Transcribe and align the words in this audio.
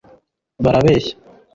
barabeshya 0.63 1.13